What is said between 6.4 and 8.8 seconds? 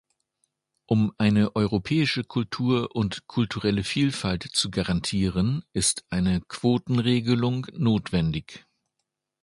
Quotenregelung notwendig.